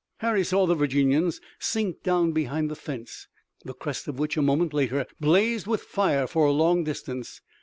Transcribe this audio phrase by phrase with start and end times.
[0.17, 3.27] Harry saw the Virginians sink down behind the fence,
[3.63, 7.39] the crest of which a moment later blazed with fire for a long distance.